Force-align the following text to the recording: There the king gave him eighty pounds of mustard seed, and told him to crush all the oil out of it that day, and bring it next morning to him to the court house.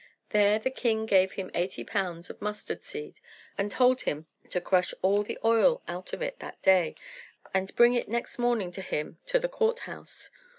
There 0.29 0.57
the 0.57 0.71
king 0.71 1.05
gave 1.05 1.33
him 1.33 1.51
eighty 1.53 1.83
pounds 1.83 2.31
of 2.31 2.41
mustard 2.41 2.81
seed, 2.81 3.19
and 3.55 3.69
told 3.69 4.01
him 4.01 4.25
to 4.49 4.59
crush 4.59 4.95
all 5.03 5.21
the 5.21 5.37
oil 5.45 5.83
out 5.87 6.11
of 6.11 6.23
it 6.23 6.39
that 6.39 6.59
day, 6.63 6.95
and 7.53 7.75
bring 7.75 7.93
it 7.93 8.09
next 8.09 8.39
morning 8.39 8.71
to 8.71 8.81
him 8.81 9.19
to 9.27 9.37
the 9.37 9.47
court 9.47 9.81
house. 9.81 10.31